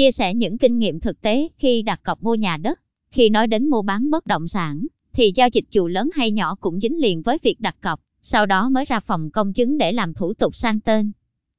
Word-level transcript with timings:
chia 0.00 0.12
sẻ 0.12 0.34
những 0.34 0.58
kinh 0.58 0.78
nghiệm 0.78 1.00
thực 1.00 1.20
tế 1.20 1.48
khi 1.58 1.82
đặt 1.82 2.00
cọc 2.02 2.22
mua 2.22 2.34
nhà 2.34 2.56
đất. 2.56 2.80
Khi 3.10 3.30
nói 3.30 3.46
đến 3.46 3.66
mua 3.66 3.82
bán 3.82 4.10
bất 4.10 4.26
động 4.26 4.48
sản, 4.48 4.86
thì 5.12 5.32
giao 5.34 5.48
dịch 5.52 5.64
dù 5.70 5.86
lớn 5.88 6.10
hay 6.14 6.30
nhỏ 6.30 6.54
cũng 6.54 6.80
dính 6.80 7.00
liền 7.00 7.22
với 7.22 7.38
việc 7.42 7.60
đặt 7.60 7.76
cọc, 7.80 8.00
sau 8.22 8.46
đó 8.46 8.68
mới 8.68 8.84
ra 8.84 9.00
phòng 9.00 9.30
công 9.30 9.52
chứng 9.52 9.78
để 9.78 9.92
làm 9.92 10.14
thủ 10.14 10.34
tục 10.34 10.56
sang 10.56 10.80
tên. 10.80 11.12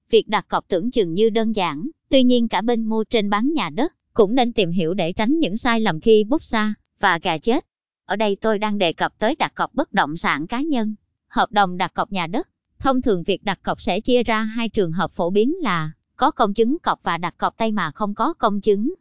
Việc 0.09 0.27
đặt 0.27 0.47
cọc 0.47 0.67
tưởng 0.67 0.91
chừng 0.91 1.13
như 1.13 1.29
đơn 1.29 1.51
giản, 1.51 1.89
tuy 2.09 2.23
nhiên 2.23 2.47
cả 2.47 2.62
bên 2.62 2.83
mua 2.83 3.04
trên 3.04 3.29
bán 3.29 3.54
nhà 3.54 3.69
đất 3.69 3.93
cũng 4.13 4.35
nên 4.35 4.53
tìm 4.53 4.71
hiểu 4.71 4.94
để 4.94 5.13
tránh 5.13 5.39
những 5.39 5.58
sai 5.58 5.79
lầm 5.79 5.99
khi 5.99 6.23
bút 6.23 6.44
xa 6.44 6.73
và 6.99 7.19
gà 7.23 7.37
chết. 7.37 7.65
Ở 8.05 8.15
đây 8.15 8.37
tôi 8.42 8.60
đang 8.60 8.78
đề 8.78 8.94
cập 8.94 9.19
tới 9.19 9.35
đặt 9.35 9.55
cọc 9.55 9.73
bất 9.73 9.94
động 9.94 10.17
sản 10.17 10.47
cá 10.47 10.62
nhân, 10.62 10.96
hợp 11.28 11.51
đồng 11.51 11.78
đặt 11.78 11.94
cọc 11.94 12.12
nhà 12.12 12.28
đất. 12.28 12.47
Thông 12.79 13.01
thường 13.01 13.23
việc 13.23 13.44
đặt 13.44 13.60
cọc 13.63 13.81
sẽ 13.81 13.99
chia 13.99 14.23
ra 14.23 14.44
hai 14.44 14.69
trường 14.69 14.92
hợp 14.92 15.12
phổ 15.12 15.29
biến 15.29 15.53
là 15.62 15.92
có 16.22 16.31
công 16.31 16.53
chứng 16.53 16.80
cọc 16.80 17.03
và 17.03 17.17
đặt 17.17 17.38
cọc 17.38 17.58
tay 17.58 17.72
mà 17.72 17.91
không 17.91 18.13
có 18.13 18.34
công 18.34 18.62
chứng. 18.62 18.94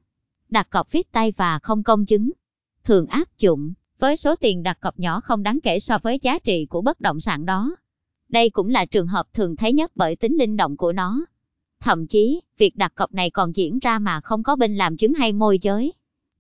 Đặt 0.49 0.71
cọc 0.71 0.93
viết 0.93 1.13
tay 1.13 1.33
và 1.37 1.59
không 1.59 1.83
công 1.83 2.07
chứng. 2.07 2.31
Thường 2.85 3.07
áp 3.07 3.39
dụng 3.39 3.73
với 3.99 4.17
số 4.17 4.37
tiền 4.37 4.63
đặt 4.63 4.81
cọc 4.81 4.99
nhỏ 4.99 5.21
không 5.21 5.43
đáng 5.43 5.59
kể 5.63 5.79
so 5.81 5.99
với 6.03 6.19
giá 6.23 6.39
trị 6.39 6.67
của 6.67 6.83
bất 6.83 7.01
động 7.01 7.21
sản 7.21 7.45
đó. 7.45 7.77
Đây 8.29 8.51
cũng 8.51 8.69
là 8.69 8.87
trường 8.87 9.07
hợp 9.07 9.27
thường 9.35 9.57
thấy 9.57 9.73
nhất 9.73 9.93
bởi 9.95 10.17
tính 10.17 10.37
linh 10.39 10.57
động 10.57 10.77
của 10.77 10.93
nó. 10.93 11.25
Thậm 11.81 12.07
chí, 12.07 12.41
việc 12.59 12.77
đặt 12.77 12.95
cọc 12.95 13.15
này 13.15 13.31
còn 13.31 13.57
diễn 13.57 13.79
ra 13.79 13.99
mà 13.99 14.21
không 14.21 14.43
có 14.43 14.57
bên 14.57 14.77
làm 14.77 14.97
chứng 14.97 15.15
hay 15.15 15.33
môi 15.33 15.59
giới. 15.63 15.93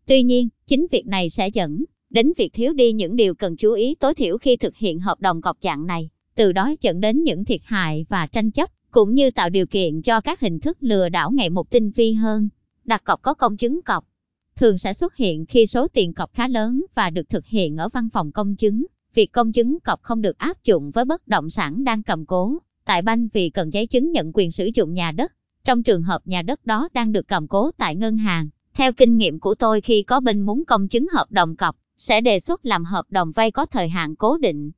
Tuy 0.06 0.22
nhiên, 0.22 0.48
chính 0.66 0.86
việc 0.90 1.06
này 1.06 1.30
sẽ 1.30 1.48
dẫn 1.48 1.84
đến 2.10 2.32
việc 2.36 2.52
thiếu 2.52 2.72
đi 2.72 2.92
những 2.92 3.16
điều 3.16 3.34
cần 3.34 3.56
chú 3.56 3.72
ý 3.72 3.94
tối 3.94 4.14
thiểu 4.14 4.38
khi 4.38 4.56
thực 4.56 4.76
hiện 4.76 5.00
hợp 5.00 5.20
đồng 5.20 5.40
cọc 5.40 5.56
dạng 5.62 5.86
này, 5.86 6.10
từ 6.34 6.52
đó 6.52 6.74
dẫn 6.80 7.00
đến 7.00 7.22
những 7.22 7.44
thiệt 7.44 7.60
hại 7.64 8.06
và 8.08 8.26
tranh 8.26 8.50
chấp, 8.50 8.70
cũng 8.90 9.14
như 9.14 9.30
tạo 9.30 9.50
điều 9.50 9.66
kiện 9.66 10.02
cho 10.02 10.20
các 10.20 10.40
hình 10.40 10.60
thức 10.60 10.78
lừa 10.80 11.08
đảo 11.08 11.30
ngày 11.30 11.50
một 11.50 11.70
tinh 11.70 11.90
vi 11.90 12.12
hơn. 12.12 12.48
Đặt 12.84 13.04
cọc 13.04 13.22
có 13.22 13.34
công 13.34 13.56
chứng 13.56 13.82
cọc 13.82 14.04
thường 14.56 14.78
sẽ 14.78 14.94
xuất 14.94 15.16
hiện 15.16 15.46
khi 15.46 15.66
số 15.66 15.88
tiền 15.88 16.14
cọc 16.14 16.32
khá 16.34 16.48
lớn 16.48 16.84
và 16.94 17.10
được 17.10 17.28
thực 17.28 17.46
hiện 17.46 17.76
ở 17.76 17.88
văn 17.88 18.08
phòng 18.12 18.32
công 18.32 18.56
chứng. 18.56 18.86
Việc 19.14 19.32
công 19.32 19.52
chứng 19.52 19.80
cọc 19.80 20.02
không 20.02 20.22
được 20.22 20.38
áp 20.38 20.64
dụng 20.64 20.90
với 20.90 21.04
bất 21.04 21.28
động 21.28 21.50
sản 21.50 21.84
đang 21.84 22.02
cầm 22.02 22.26
cố 22.26 22.58
tại 22.84 23.02
banh 23.02 23.28
vì 23.32 23.50
cần 23.50 23.72
giấy 23.72 23.86
chứng 23.86 24.12
nhận 24.12 24.30
quyền 24.34 24.50
sử 24.50 24.70
dụng 24.74 24.94
nhà 24.94 25.12
đất. 25.12 25.32
Trong 25.64 25.82
trường 25.82 26.02
hợp 26.02 26.22
nhà 26.24 26.42
đất 26.42 26.66
đó 26.66 26.88
đang 26.92 27.12
được 27.12 27.28
cầm 27.28 27.48
cố 27.48 27.70
tại 27.70 27.96
ngân 27.96 28.16
hàng, 28.16 28.48
theo 28.74 28.92
kinh 28.92 29.16
nghiệm 29.16 29.40
của 29.40 29.54
tôi 29.54 29.80
khi 29.80 30.02
có 30.02 30.20
bên 30.20 30.40
muốn 30.40 30.64
công 30.64 30.88
chứng 30.88 31.06
hợp 31.12 31.26
đồng 31.30 31.56
cọc, 31.56 31.76
sẽ 31.96 32.20
đề 32.20 32.40
xuất 32.40 32.66
làm 32.66 32.84
hợp 32.84 33.04
đồng 33.10 33.32
vay 33.32 33.50
có 33.50 33.66
thời 33.66 33.88
hạn 33.88 34.16
cố 34.16 34.38
định. 34.38 34.70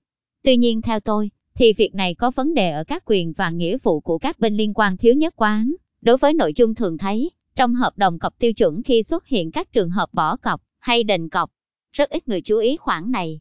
Tuy 0.42 0.56
nhiên 0.56 0.82
theo 0.82 1.00
tôi, 1.00 1.30
thì 1.54 1.72
việc 1.72 1.94
này 1.94 2.14
có 2.14 2.30
vấn 2.30 2.54
đề 2.54 2.70
ở 2.70 2.84
các 2.84 3.02
quyền 3.06 3.32
và 3.32 3.50
nghĩa 3.50 3.78
vụ 3.82 4.00
của 4.00 4.18
các 4.18 4.38
bên 4.38 4.56
liên 4.56 4.74
quan 4.74 4.96
thiếu 4.96 5.14
nhất 5.14 5.34
quán. 5.36 5.74
Đối 6.00 6.16
với 6.16 6.34
nội 6.34 6.52
dung 6.56 6.74
thường 6.74 6.98
thấy, 6.98 7.30
trong 7.54 7.74
hợp 7.74 7.98
đồng 7.98 8.18
cọc 8.18 8.38
tiêu 8.38 8.52
chuẩn 8.52 8.82
khi 8.82 9.02
xuất 9.02 9.26
hiện 9.26 9.50
các 9.50 9.72
trường 9.72 9.90
hợp 9.90 10.14
bỏ 10.14 10.36
cọc 10.36 10.62
hay 10.78 11.04
đền 11.04 11.28
cọc, 11.28 11.50
rất 11.92 12.10
ít 12.10 12.28
người 12.28 12.40
chú 12.40 12.58
ý 12.58 12.76
khoản 12.76 13.10
này, 13.10 13.40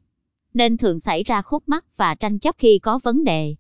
nên 0.54 0.78
thường 0.78 1.00
xảy 1.00 1.24
ra 1.24 1.42
khúc 1.42 1.64
mắc 1.68 1.98
và 1.98 2.16
tranh 2.16 2.40
chấp 2.40 2.56
khi 2.58 2.80
có 2.80 3.00
vấn 3.04 3.24
đề. 3.24 3.56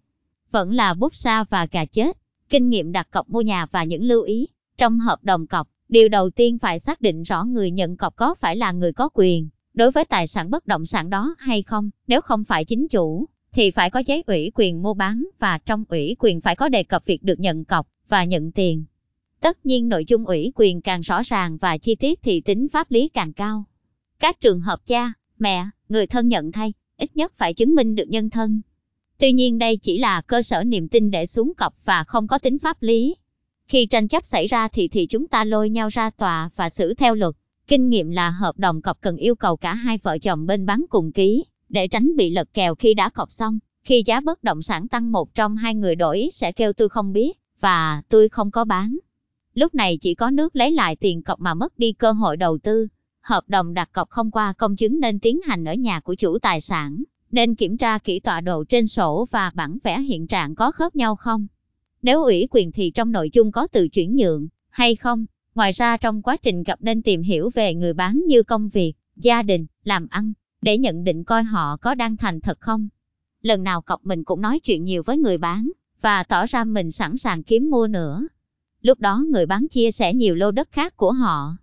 Vẫn 0.51 0.73
là 0.73 0.93
bút 0.93 1.15
sa 1.15 1.43
và 1.43 1.65
cà 1.65 1.85
chết, 1.85 2.17
kinh 2.49 2.69
nghiệm 2.69 2.91
đặt 2.91 3.07
cọc 3.11 3.29
mua 3.29 3.41
nhà 3.41 3.65
và 3.71 3.83
những 3.83 4.03
lưu 4.03 4.23
ý. 4.23 4.47
Trong 4.77 4.99
hợp 4.99 5.23
đồng 5.23 5.47
cọc, 5.47 5.67
điều 5.89 6.09
đầu 6.09 6.29
tiên 6.29 6.57
phải 6.59 6.79
xác 6.79 7.01
định 7.01 7.21
rõ 7.21 7.43
người 7.43 7.71
nhận 7.71 7.97
cọc 7.97 8.15
có 8.15 8.35
phải 8.35 8.55
là 8.55 8.71
người 8.71 8.93
có 8.93 9.09
quyền 9.13 9.49
đối 9.73 9.91
với 9.91 10.05
tài 10.05 10.27
sản 10.27 10.49
bất 10.49 10.67
động 10.67 10.85
sản 10.85 11.09
đó 11.09 11.35
hay 11.37 11.61
không. 11.61 11.89
Nếu 12.07 12.21
không 12.21 12.43
phải 12.43 12.65
chính 12.65 12.87
chủ, 12.87 13.25
thì 13.53 13.71
phải 13.71 13.89
có 13.89 13.99
giấy 14.05 14.23
ủy 14.27 14.51
quyền 14.55 14.81
mua 14.81 14.93
bán 14.93 15.25
và 15.39 15.57
trong 15.65 15.83
ủy 15.89 16.15
quyền 16.19 16.41
phải 16.41 16.55
có 16.55 16.69
đề 16.69 16.83
cập 16.83 17.05
việc 17.05 17.23
được 17.23 17.39
nhận 17.39 17.65
cọc 17.65 17.87
và 18.09 18.23
nhận 18.23 18.51
tiền. 18.51 18.83
Tất 19.41 19.65
nhiên 19.65 19.89
nội 19.89 20.05
dung 20.07 20.25
ủy 20.25 20.51
quyền 20.55 20.81
càng 20.81 21.01
rõ 21.01 21.21
ràng 21.23 21.57
và 21.57 21.77
chi 21.77 21.95
tiết 21.95 22.19
thì 22.21 22.41
tính 22.41 22.67
pháp 22.69 22.91
lý 22.91 23.07
càng 23.07 23.33
cao. 23.33 23.63
Các 24.19 24.41
trường 24.41 24.61
hợp 24.61 24.79
cha, 24.85 25.13
mẹ, 25.39 25.65
người 25.89 26.07
thân 26.07 26.27
nhận 26.27 26.51
thay, 26.51 26.73
ít 26.97 27.15
nhất 27.15 27.33
phải 27.37 27.53
chứng 27.53 27.75
minh 27.75 27.95
được 27.95 28.09
nhân 28.09 28.29
thân. 28.29 28.61
Tuy 29.17 29.31
nhiên 29.31 29.57
đây 29.57 29.77
chỉ 29.77 29.99
là 29.99 30.21
cơ 30.21 30.41
sở 30.41 30.63
niềm 30.63 30.87
tin 30.89 31.11
để 31.11 31.25
xuống 31.25 31.53
cọc 31.57 31.73
và 31.85 32.03
không 32.03 32.27
có 32.27 32.37
tính 32.37 32.59
pháp 32.59 32.77
lý. 32.81 33.15
Khi 33.67 33.85
tranh 33.85 34.07
chấp 34.07 34.25
xảy 34.25 34.47
ra 34.47 34.67
thì 34.67 34.87
thì 34.87 35.07
chúng 35.07 35.27
ta 35.27 35.43
lôi 35.43 35.69
nhau 35.69 35.89
ra 35.89 36.09
tòa 36.09 36.49
và 36.55 36.69
xử 36.69 36.93
theo 36.93 37.15
luật. 37.15 37.35
Kinh 37.67 37.89
nghiệm 37.89 38.09
là 38.09 38.29
hợp 38.29 38.57
đồng 38.57 38.81
cọc 38.81 39.01
cần 39.01 39.17
yêu 39.17 39.35
cầu 39.35 39.57
cả 39.57 39.73
hai 39.73 39.97
vợ 40.03 40.17
chồng 40.17 40.45
bên 40.45 40.65
bán 40.65 40.85
cùng 40.89 41.11
ký, 41.11 41.43
để 41.71 41.87
tránh 41.87 42.15
bị 42.15 42.29
lật 42.29 42.53
kèo 42.53 42.75
khi 42.75 42.93
đã 42.93 43.09
cọc 43.09 43.31
xong. 43.31 43.59
Khi 43.83 44.03
giá 44.05 44.21
bất 44.21 44.43
động 44.43 44.61
sản 44.61 44.87
tăng 44.87 45.11
một 45.11 45.35
trong 45.35 45.55
hai 45.55 45.75
người 45.75 45.95
đổi 45.95 46.29
sẽ 46.31 46.51
kêu 46.51 46.73
tôi 46.73 46.89
không 46.89 47.13
biết, 47.13 47.31
và 47.59 48.01
tôi 48.09 48.29
không 48.29 48.51
có 48.51 48.65
bán. 48.65 48.97
Lúc 49.53 49.75
này 49.75 49.97
chỉ 49.97 50.15
có 50.15 50.31
nước 50.31 50.55
lấy 50.55 50.71
lại 50.71 50.95
tiền 50.95 51.23
cọc 51.23 51.39
mà 51.39 51.53
mất 51.53 51.79
đi 51.79 51.93
cơ 51.93 52.11
hội 52.11 52.37
đầu 52.37 52.57
tư. 52.57 52.87
Hợp 53.21 53.43
đồng 53.47 53.73
đặt 53.73 53.89
cọc 53.91 54.09
không 54.09 54.31
qua 54.31 54.53
công 54.53 54.75
chứng 54.75 54.99
nên 54.99 55.19
tiến 55.19 55.39
hành 55.43 55.65
ở 55.65 55.73
nhà 55.73 55.99
của 55.99 56.15
chủ 56.15 56.39
tài 56.39 56.61
sản, 56.61 57.03
nên 57.31 57.55
kiểm 57.55 57.77
tra 57.77 57.97
kỹ 57.97 58.19
tọa 58.19 58.41
độ 58.41 58.63
trên 58.63 58.87
sổ 58.87 59.27
và 59.31 59.51
bản 59.55 59.77
vẽ 59.83 60.01
hiện 60.01 60.27
trạng 60.27 60.55
có 60.55 60.71
khớp 60.71 60.95
nhau 60.95 61.15
không. 61.15 61.47
Nếu 62.01 62.23
ủy 62.23 62.47
quyền 62.51 62.71
thì 62.71 62.91
trong 62.91 63.11
nội 63.11 63.29
dung 63.33 63.51
có 63.51 63.67
từ 63.67 63.87
chuyển 63.87 64.15
nhượng 64.15 64.47
hay 64.69 64.95
không. 64.95 65.25
Ngoài 65.55 65.71
ra 65.71 65.97
trong 65.97 66.21
quá 66.21 66.37
trình 66.37 66.63
gặp 66.63 66.81
nên 66.81 67.01
tìm 67.01 67.21
hiểu 67.21 67.49
về 67.53 67.73
người 67.73 67.93
bán 67.93 68.23
như 68.27 68.43
công 68.43 68.69
việc, 68.69 68.93
gia 69.15 69.43
đình, 69.43 69.65
làm 69.83 70.07
ăn, 70.09 70.33
để 70.61 70.77
nhận 70.77 71.03
định 71.03 71.23
coi 71.23 71.43
họ 71.43 71.77
có 71.77 71.95
đang 71.95 72.17
thành 72.17 72.39
thật 72.39 72.59
không. 72.59 72.87
Lần 73.41 73.63
nào 73.63 73.81
cọc 73.81 74.05
mình 74.05 74.23
cũng 74.23 74.41
nói 74.41 74.59
chuyện 74.59 74.83
nhiều 74.83 75.03
với 75.03 75.17
người 75.17 75.37
bán, 75.37 75.71
và 76.01 76.23
tỏ 76.23 76.45
ra 76.45 76.63
mình 76.63 76.91
sẵn 76.91 77.17
sàng 77.17 77.43
kiếm 77.43 77.69
mua 77.69 77.87
nữa. 77.87 78.27
Lúc 78.81 78.99
đó 78.99 79.23
người 79.29 79.45
bán 79.45 79.67
chia 79.67 79.91
sẻ 79.91 80.13
nhiều 80.13 80.35
lô 80.35 80.51
đất 80.51 80.71
khác 80.71 80.97
của 80.97 81.11
họ. 81.11 81.57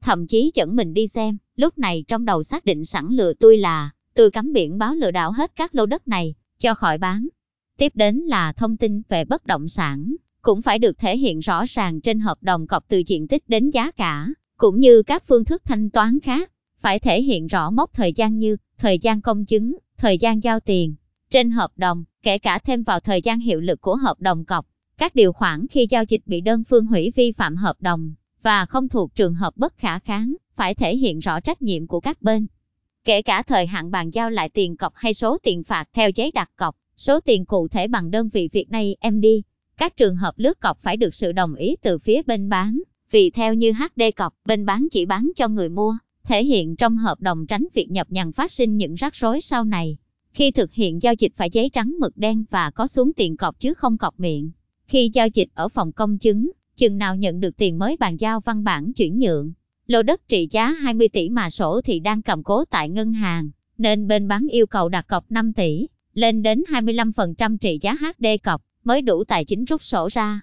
Thậm 0.00 0.26
chí 0.26 0.50
dẫn 0.54 0.76
mình 0.76 0.94
đi 0.94 1.08
xem, 1.08 1.36
lúc 1.56 1.78
này 1.78 2.04
trong 2.08 2.24
đầu 2.24 2.42
xác 2.42 2.64
định 2.64 2.84
sẵn 2.84 3.08
lừa 3.10 3.32
tôi 3.32 3.58
là, 3.58 3.90
tôi 4.14 4.30
cắm 4.30 4.52
biển 4.52 4.78
báo 4.78 4.94
lừa 4.94 5.10
đảo 5.10 5.32
hết 5.32 5.52
các 5.56 5.74
lô 5.74 5.86
đất 5.86 6.08
này, 6.08 6.34
cho 6.58 6.74
khỏi 6.74 6.98
bán. 6.98 7.28
Tiếp 7.76 7.92
đến 7.94 8.16
là 8.16 8.52
thông 8.52 8.76
tin 8.76 9.02
về 9.08 9.24
bất 9.24 9.46
động 9.46 9.68
sản, 9.68 10.14
cũng 10.42 10.62
phải 10.62 10.78
được 10.78 10.98
thể 10.98 11.18
hiện 11.18 11.38
rõ 11.38 11.64
ràng 11.68 12.00
trên 12.00 12.20
hợp 12.20 12.42
đồng 12.42 12.66
cọc 12.66 12.88
từ 12.88 13.02
diện 13.06 13.28
tích 13.28 13.48
đến 13.48 13.70
giá 13.70 13.90
cả, 13.90 14.28
cũng 14.56 14.78
như 14.78 15.02
các 15.02 15.22
phương 15.26 15.44
thức 15.44 15.62
thanh 15.64 15.90
toán 15.90 16.20
khác, 16.20 16.51
phải 16.82 16.98
thể 16.98 17.22
hiện 17.22 17.46
rõ 17.46 17.70
mốc 17.70 17.92
thời 17.92 18.12
gian 18.12 18.38
như 18.38 18.56
thời 18.78 18.98
gian 18.98 19.20
công 19.20 19.44
chứng, 19.44 19.76
thời 19.98 20.18
gian 20.18 20.42
giao 20.42 20.60
tiền. 20.60 20.94
Trên 21.30 21.50
hợp 21.50 21.70
đồng, 21.76 22.04
kể 22.22 22.38
cả 22.38 22.58
thêm 22.58 22.82
vào 22.82 23.00
thời 23.00 23.22
gian 23.22 23.40
hiệu 23.40 23.60
lực 23.60 23.80
của 23.80 23.96
hợp 23.96 24.20
đồng 24.20 24.44
cọc, 24.44 24.66
các 24.98 25.14
điều 25.14 25.32
khoản 25.32 25.66
khi 25.70 25.86
giao 25.90 26.04
dịch 26.08 26.22
bị 26.26 26.40
đơn 26.40 26.64
phương 26.64 26.86
hủy 26.86 27.12
vi 27.16 27.32
phạm 27.32 27.56
hợp 27.56 27.76
đồng 27.80 28.14
và 28.42 28.66
không 28.66 28.88
thuộc 28.88 29.14
trường 29.14 29.34
hợp 29.34 29.56
bất 29.56 29.76
khả 29.76 29.98
kháng, 29.98 30.34
phải 30.56 30.74
thể 30.74 30.96
hiện 30.96 31.18
rõ 31.18 31.40
trách 31.40 31.62
nhiệm 31.62 31.86
của 31.86 32.00
các 32.00 32.22
bên. 32.22 32.46
Kể 33.04 33.22
cả 33.22 33.42
thời 33.42 33.66
hạn 33.66 33.90
bàn 33.90 34.10
giao 34.10 34.30
lại 34.30 34.48
tiền 34.48 34.76
cọc 34.76 34.92
hay 34.94 35.14
số 35.14 35.38
tiền 35.42 35.64
phạt 35.64 35.88
theo 35.92 36.10
giấy 36.10 36.30
đặt 36.30 36.50
cọc, 36.56 36.76
số 36.96 37.20
tiền 37.20 37.44
cụ 37.44 37.68
thể 37.68 37.88
bằng 37.88 38.10
đơn 38.10 38.28
vị 38.28 38.48
việc 38.52 38.70
này 38.70 38.96
em 39.00 39.20
đi. 39.20 39.42
Các 39.76 39.96
trường 39.96 40.16
hợp 40.16 40.34
lướt 40.36 40.60
cọc 40.60 40.82
phải 40.82 40.96
được 40.96 41.14
sự 41.14 41.32
đồng 41.32 41.54
ý 41.54 41.76
từ 41.82 41.98
phía 41.98 42.22
bên 42.22 42.48
bán, 42.48 42.82
vì 43.10 43.30
theo 43.30 43.54
như 43.54 43.72
HD 43.72 44.02
cọc, 44.16 44.34
bên 44.44 44.64
bán 44.66 44.88
chỉ 44.92 45.06
bán 45.06 45.30
cho 45.36 45.48
người 45.48 45.68
mua, 45.68 45.96
thể 46.24 46.44
hiện 46.44 46.76
trong 46.76 46.96
hợp 46.96 47.20
đồng 47.20 47.46
tránh 47.46 47.66
việc 47.74 47.90
nhập 47.90 48.06
nhằn 48.10 48.32
phát 48.32 48.52
sinh 48.52 48.76
những 48.76 48.94
rắc 48.94 49.14
rối 49.14 49.40
sau 49.40 49.64
này. 49.64 49.96
Khi 50.32 50.50
thực 50.50 50.72
hiện 50.72 51.02
giao 51.02 51.14
dịch 51.18 51.32
phải 51.36 51.50
giấy 51.50 51.70
trắng 51.72 51.94
mực 52.00 52.16
đen 52.16 52.44
và 52.50 52.70
có 52.70 52.86
xuống 52.86 53.12
tiền 53.12 53.36
cọc 53.36 53.60
chứ 53.60 53.74
không 53.74 53.98
cọc 53.98 54.20
miệng. 54.20 54.50
Khi 54.86 55.10
giao 55.12 55.28
dịch 55.28 55.48
ở 55.54 55.68
phòng 55.68 55.92
công 55.92 56.18
chứng, 56.18 56.50
chừng 56.76 56.98
nào 56.98 57.16
nhận 57.16 57.40
được 57.40 57.56
tiền 57.56 57.78
mới 57.78 57.96
bàn 57.96 58.16
giao 58.16 58.40
văn 58.40 58.64
bản 58.64 58.92
chuyển 58.92 59.18
nhượng. 59.18 59.52
Lô 59.86 60.02
đất 60.02 60.28
trị 60.28 60.48
giá 60.50 60.70
20 60.70 61.08
tỷ 61.08 61.28
mà 61.28 61.50
sổ 61.50 61.80
thì 61.80 62.00
đang 62.00 62.22
cầm 62.22 62.42
cố 62.42 62.64
tại 62.64 62.88
ngân 62.88 63.12
hàng, 63.12 63.50
nên 63.78 64.08
bên 64.08 64.28
bán 64.28 64.46
yêu 64.50 64.66
cầu 64.66 64.88
đặt 64.88 65.06
cọc 65.08 65.30
5 65.30 65.52
tỷ, 65.52 65.86
lên 66.14 66.42
đến 66.42 66.62
25% 66.68 67.56
trị 67.56 67.78
giá 67.82 67.94
HD 67.94 68.26
cọc, 68.42 68.62
mới 68.84 69.02
đủ 69.02 69.24
tài 69.24 69.44
chính 69.44 69.64
rút 69.64 69.82
sổ 69.82 70.08
ra. 70.12 70.40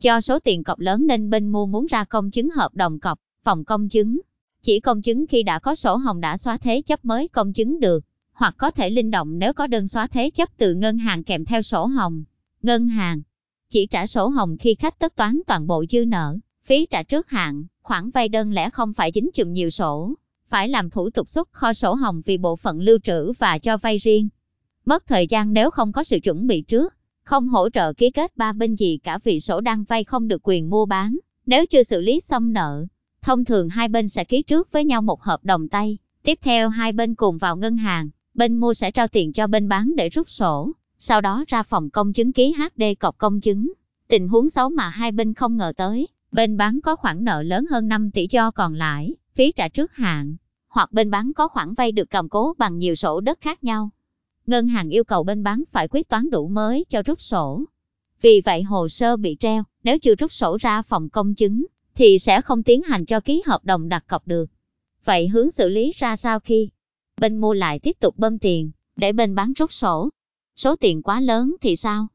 Do 0.00 0.20
số 0.20 0.38
tiền 0.38 0.64
cọc 0.64 0.80
lớn 0.80 1.06
nên 1.06 1.30
bên 1.30 1.48
mua 1.48 1.66
muốn 1.66 1.86
ra 1.86 2.04
công 2.04 2.30
chứng 2.30 2.50
hợp 2.50 2.74
đồng 2.74 3.00
cọc, 3.00 3.18
phòng 3.44 3.64
công 3.64 3.88
chứng. 3.88 4.20
Chỉ 4.66 4.80
công 4.80 5.02
chứng 5.02 5.26
khi 5.26 5.42
đã 5.42 5.58
có 5.58 5.74
sổ 5.74 5.96
hồng 5.96 6.20
đã 6.20 6.36
xóa 6.36 6.58
thế 6.58 6.82
chấp 6.82 7.04
mới 7.04 7.28
công 7.28 7.52
chứng 7.52 7.80
được, 7.80 8.04
hoặc 8.32 8.54
có 8.58 8.70
thể 8.70 8.90
linh 8.90 9.10
động 9.10 9.38
nếu 9.38 9.52
có 9.52 9.66
đơn 9.66 9.88
xóa 9.88 10.06
thế 10.06 10.30
chấp 10.30 10.48
từ 10.56 10.74
ngân 10.74 10.98
hàng 10.98 11.24
kèm 11.24 11.44
theo 11.44 11.62
sổ 11.62 11.86
hồng. 11.86 12.24
Ngân 12.62 12.88
hàng 12.88 13.22
chỉ 13.70 13.86
trả 13.86 14.06
sổ 14.06 14.28
hồng 14.28 14.56
khi 14.58 14.74
khách 14.74 14.98
tất 14.98 15.16
toán 15.16 15.40
toàn 15.46 15.66
bộ 15.66 15.84
dư 15.90 16.04
nợ, 16.06 16.36
phí 16.64 16.86
trả 16.86 17.02
trước 17.02 17.30
hạn, 17.30 17.64
khoản 17.82 18.10
vay 18.10 18.28
đơn 18.28 18.52
lẻ 18.52 18.70
không 18.70 18.92
phải 18.92 19.10
dính 19.14 19.30
chùm 19.34 19.52
nhiều 19.52 19.70
sổ, 19.70 20.14
phải 20.48 20.68
làm 20.68 20.90
thủ 20.90 21.10
tục 21.10 21.28
xuất 21.28 21.52
kho 21.52 21.72
sổ 21.72 21.94
hồng 21.94 22.22
vì 22.24 22.38
bộ 22.38 22.56
phận 22.56 22.80
lưu 22.80 22.98
trữ 23.04 23.32
và 23.38 23.58
cho 23.58 23.76
vay 23.76 23.98
riêng. 23.98 24.28
Mất 24.84 25.06
thời 25.06 25.26
gian 25.26 25.52
nếu 25.52 25.70
không 25.70 25.92
có 25.92 26.04
sự 26.04 26.18
chuẩn 26.22 26.46
bị 26.46 26.62
trước, 26.62 26.94
không 27.22 27.48
hỗ 27.48 27.70
trợ 27.70 27.92
ký 27.92 28.10
kết 28.10 28.36
ba 28.36 28.52
bên 28.52 28.74
gì 28.74 28.98
cả 29.04 29.18
vì 29.24 29.40
sổ 29.40 29.60
đang 29.60 29.84
vay 29.84 30.04
không 30.04 30.28
được 30.28 30.40
quyền 30.44 30.70
mua 30.70 30.86
bán, 30.86 31.18
nếu 31.46 31.66
chưa 31.66 31.82
xử 31.82 32.00
lý 32.00 32.20
xong 32.20 32.52
nợ. 32.52 32.86
Thông 33.26 33.44
thường 33.44 33.68
hai 33.68 33.88
bên 33.88 34.08
sẽ 34.08 34.24
ký 34.24 34.42
trước 34.42 34.72
với 34.72 34.84
nhau 34.84 35.02
một 35.02 35.22
hợp 35.22 35.44
đồng 35.44 35.68
tay, 35.68 35.98
tiếp 36.22 36.38
theo 36.42 36.68
hai 36.68 36.92
bên 36.92 37.14
cùng 37.14 37.38
vào 37.38 37.56
ngân 37.56 37.76
hàng, 37.76 38.08
bên 38.34 38.56
mua 38.56 38.74
sẽ 38.74 38.90
trao 38.90 39.08
tiền 39.08 39.32
cho 39.32 39.46
bên 39.46 39.68
bán 39.68 39.92
để 39.96 40.08
rút 40.08 40.30
sổ, 40.30 40.72
sau 40.98 41.20
đó 41.20 41.44
ra 41.48 41.62
phòng 41.62 41.90
công 41.90 42.12
chứng 42.12 42.32
ký 42.32 42.52
HD 42.52 42.82
cọc 43.00 43.18
công 43.18 43.40
chứng. 43.40 43.72
Tình 44.08 44.28
huống 44.28 44.50
xấu 44.50 44.68
mà 44.68 44.88
hai 44.88 45.12
bên 45.12 45.34
không 45.34 45.56
ngờ 45.56 45.72
tới, 45.76 46.08
Bên 46.32 46.56
bán 46.56 46.80
có 46.80 46.96
khoản 46.96 47.24
nợ 47.24 47.42
lớn 47.42 47.66
hơn 47.70 47.88
5 47.88 48.10
tỷ 48.10 48.26
do 48.30 48.50
còn 48.50 48.74
lãi, 48.74 49.14
phí 49.34 49.52
trả 49.52 49.68
trước 49.68 49.92
hạn, 49.92 50.36
hoặc 50.68 50.92
bên 50.92 51.10
bán 51.10 51.32
có 51.32 51.48
khoản 51.48 51.74
vay 51.74 51.92
được 51.92 52.10
cầm 52.10 52.28
cố 52.28 52.54
bằng 52.58 52.78
nhiều 52.78 52.94
sổ 52.94 53.20
đất 53.20 53.40
khác 53.40 53.64
nhau. 53.64 53.90
Ngân 54.46 54.68
hàng 54.68 54.88
yêu 54.88 55.04
cầu 55.04 55.24
bên 55.24 55.42
bán 55.42 55.64
phải 55.72 55.88
quyết 55.88 56.08
toán 56.08 56.30
đủ 56.30 56.48
mới 56.48 56.84
cho 56.90 57.02
rút 57.02 57.20
sổ. 57.20 57.64
Vì 58.22 58.42
vậy 58.44 58.62
hồ 58.62 58.88
sơ 58.88 59.16
bị 59.16 59.36
treo, 59.40 59.62
nếu 59.82 59.98
chưa 59.98 60.14
rút 60.14 60.32
sổ 60.32 60.56
ra 60.60 60.82
phòng 60.82 61.08
công 61.08 61.34
chứng, 61.34 61.66
thì 61.96 62.18
sẽ 62.18 62.40
không 62.40 62.62
tiến 62.62 62.82
hành 62.82 63.06
cho 63.06 63.20
ký 63.20 63.42
hợp 63.46 63.64
đồng 63.64 63.88
đặt 63.88 64.04
cọc 64.06 64.26
được. 64.26 64.50
Vậy 65.04 65.28
hướng 65.28 65.50
xử 65.50 65.68
lý 65.68 65.92
ra 65.96 66.16
sao 66.16 66.40
khi 66.40 66.68
bên 67.20 67.36
mua 67.36 67.52
lại 67.52 67.78
tiếp 67.78 67.96
tục 68.00 68.18
bơm 68.18 68.38
tiền, 68.38 68.70
để 68.96 69.12
bên 69.12 69.34
bán 69.34 69.52
rút 69.52 69.72
sổ? 69.72 70.08
Số 70.56 70.76
tiền 70.76 71.02
quá 71.02 71.20
lớn 71.20 71.56
thì 71.60 71.76
sao? 71.76 72.06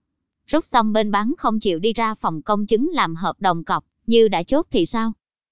Rút 0.48 0.66
xong 0.66 0.94
bên 0.94 1.12
bán 1.12 1.34
không 1.38 1.60
chịu 1.60 1.80
đi 1.80 1.94
ra 1.94 2.16
phòng 2.16 2.42
công 2.42 2.66
chứng 2.66 2.90
làm 2.94 3.16
hợp 3.16 3.36
đồng 3.40 3.64
cọc, 3.64 3.86
như 4.08 4.28
đã 4.28 4.44
chốt 4.44 4.68
thì 4.72 4.86
sao? 4.86 5.12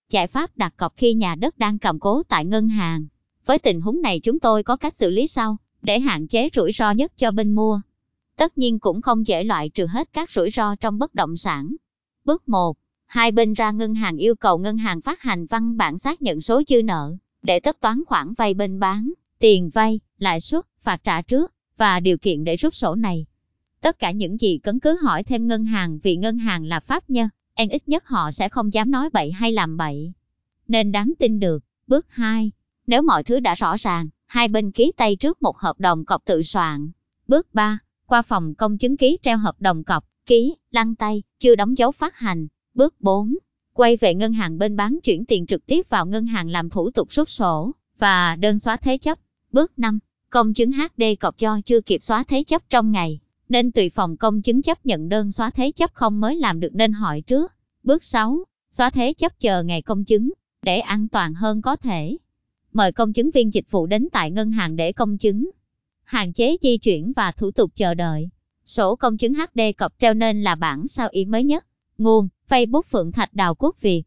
Giải 0.10 0.28
pháp 0.28 0.58
đặt 0.58 0.74
cọc 0.78 0.98
khi 0.98 1.14
nhà 1.14 1.36
đất 1.36 1.58
đang 1.58 1.80
cầm 1.80 2.00
cố 2.00 2.24
tại 2.24 2.46
ngân 2.46 2.68
hàng. 2.68 3.08
Với 3.46 3.60
tình 3.60 3.82
huống 3.82 4.02
này 4.02 4.20
chúng 4.20 4.40
tôi 4.40 4.64
có 4.64 4.78
cách 4.78 4.94
xử 4.94 5.10
lý 5.10 5.28
sau, 5.28 5.58
để 5.82 6.00
hạn 6.00 6.28
chế 6.28 6.50
rủi 6.56 6.72
ro 6.72 6.92
nhất 6.92 7.12
cho 7.18 7.32
bên 7.32 7.52
mua. 7.52 7.82
Tất 8.36 8.58
nhiên 8.58 8.80
cũng 8.80 9.02
không 9.02 9.28
dễ 9.28 9.44
loại 9.44 9.70
trừ 9.70 9.86
hết 9.86 10.14
các 10.14 10.32
rủi 10.32 10.50
ro 10.50 10.76
trong 10.76 11.00
bất 11.00 11.16
động 11.16 11.38
sản. 11.38 11.76
Bước 12.26 12.50
1. 12.50 12.78
Hai 13.10 13.32
bên 13.32 13.54
ra 13.54 13.72
ngân 13.72 13.96
hàng 13.96 14.18
yêu 14.18 14.36
cầu 14.36 14.58
ngân 14.58 14.78
hàng 14.78 15.02
phát 15.02 15.22
hành 15.22 15.46
văn 15.46 15.78
bản 15.78 15.98
xác 15.98 16.22
nhận 16.22 16.42
số 16.42 16.62
dư 16.68 16.84
nợ, 16.84 17.16
để 17.42 17.60
tất 17.60 17.80
toán 17.80 18.04
khoản 18.08 18.34
vay 18.34 18.54
bên 18.54 18.80
bán, 18.80 19.14
tiền 19.40 19.70
vay, 19.70 20.00
lãi 20.18 20.42
suất, 20.42 20.66
phạt 20.84 21.04
trả 21.04 21.22
trước, 21.22 21.54
và 21.78 22.00
điều 22.00 22.18
kiện 22.18 22.44
để 22.44 22.56
rút 22.56 22.76
sổ 22.76 22.96
này. 22.96 23.26
Tất 23.82 24.00
cả 24.00 24.12
những 24.12 24.38
gì 24.38 24.58
cấn 24.58 24.80
cứ 24.80 24.98
hỏi 25.04 25.24
thêm 25.24 25.48
ngân 25.48 25.66
hàng 25.66 26.00
vì 26.04 26.16
ngân 26.16 26.38
hàng 26.38 26.66
là 26.66 26.80
pháp 26.80 27.10
nhân, 27.10 27.30
en 27.54 27.70
ít 27.70 27.88
nhất 27.88 28.08
họ 28.08 28.32
sẽ 28.32 28.50
không 28.50 28.74
dám 28.74 28.92
nói 28.92 29.10
bậy 29.14 29.32
hay 29.32 29.52
làm 29.52 29.78
bậy. 29.78 30.14
Nên 30.68 30.92
đáng 30.92 31.14
tin 31.20 31.40
được. 31.40 31.64
Bước 31.88 32.06
2. 32.10 32.52
Nếu 32.88 33.02
mọi 33.02 33.24
thứ 33.24 33.40
đã 33.40 33.56
rõ 33.56 33.78
ràng, 33.78 34.10
hai 34.26 34.48
bên 34.48 34.72
ký 34.72 34.92
tay 34.98 35.16
trước 35.16 35.42
một 35.42 35.58
hợp 35.58 35.80
đồng 35.80 36.06
cọc 36.06 36.26
tự 36.26 36.44
soạn. 36.44 36.92
Bước 37.28 37.54
3. 37.54 37.80
Qua 38.06 38.22
phòng 38.22 38.56
công 38.56 38.78
chứng 38.78 38.98
ký 38.98 39.18
treo 39.24 39.38
hợp 39.38 39.56
đồng 39.60 39.84
cọc, 39.84 40.06
ký, 40.26 40.56
lăn 40.72 40.96
tay, 40.96 41.24
chưa 41.40 41.56
đóng 41.56 41.78
dấu 41.78 41.92
phát 41.92 42.16
hành. 42.16 42.48
Bước 42.74 43.02
4. 43.02 43.36
Quay 43.74 43.98
về 43.98 44.14
ngân 44.14 44.34
hàng 44.34 44.58
bên 44.58 44.76
bán 44.76 45.00
chuyển 45.04 45.26
tiền 45.26 45.46
trực 45.46 45.66
tiếp 45.66 45.90
vào 45.90 46.06
ngân 46.06 46.26
hàng 46.26 46.50
làm 46.50 46.70
thủ 46.70 46.92
tục 46.92 47.08
rút 47.12 47.30
sổ 47.30 47.72
và 48.00 48.36
đơn 48.36 48.60
xóa 48.60 48.78
thế 48.78 48.98
chấp. 48.98 49.20
Bước 49.52 49.80
5. 49.80 50.00
Công 50.30 50.54
chứng 50.54 50.72
HD 50.72 51.04
cọc 51.20 51.38
cho 51.38 51.62
chưa 51.66 51.82
kịp 51.82 52.04
xóa 52.04 52.24
thế 52.24 52.44
chấp 52.44 52.70
trong 52.70 52.92
ngày, 52.92 53.20
nên 53.50 53.72
tùy 53.72 53.90
phòng 53.90 54.18
công 54.18 54.42
chứng 54.42 54.62
chấp 54.62 54.86
nhận 54.86 55.10
đơn 55.10 55.32
xóa 55.32 55.50
thế 55.50 55.72
chấp 55.72 55.94
không 55.94 56.20
mới 56.20 56.36
làm 56.36 56.60
được 56.60 56.76
nên 56.76 56.94
hỏi 56.94 57.22
trước. 57.22 57.54
Bước 57.84 58.04
6. 58.04 58.44
Xóa 58.72 58.90
thế 58.90 59.14
chấp 59.14 59.40
chờ 59.40 59.64
ngày 59.64 59.82
công 59.82 60.06
chứng, 60.06 60.34
để 60.62 60.80
an 60.80 61.08
toàn 61.08 61.34
hơn 61.34 61.62
có 61.62 61.76
thể. 61.76 62.18
Mời 62.74 62.92
công 62.92 63.14
chứng 63.14 63.32
viên 63.32 63.54
dịch 63.54 63.72
vụ 63.72 63.86
đến 63.86 64.08
tại 64.12 64.32
ngân 64.32 64.52
hàng 64.52 64.76
để 64.76 64.92
công 64.92 65.18
chứng. 65.18 65.50
Hạn 66.04 66.34
chế 66.34 66.58
di 66.62 66.78
chuyển 66.78 67.14
và 67.16 67.32
thủ 67.32 67.52
tục 67.52 67.72
chờ 67.76 67.94
đợi. 67.94 68.30
Sổ 68.66 68.96
công 68.96 69.18
chứng 69.18 69.34
HD 69.34 69.60
cọc 69.78 69.94
treo 70.00 70.14
nên 70.14 70.44
là 70.44 70.56
bản 70.56 70.88
sao 70.88 71.08
y 71.12 71.26
mới 71.26 71.44
nhất. 71.44 71.66
Nguồn, 72.00 72.28
Facebook 72.50 72.82
Phượng 72.92 73.12
Thạch 73.12 73.34
Đào 73.34 73.56
Quốc 73.56 73.76
Việt. 73.82 74.04